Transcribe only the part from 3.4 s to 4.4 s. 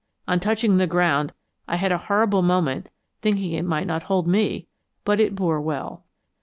it might not hold